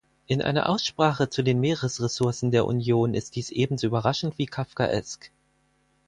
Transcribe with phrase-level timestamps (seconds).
[0.25, 5.29] In einer Aussprache zu den Meeresressourcen der Union ist dies ebenso überraschend wie kafkaesk.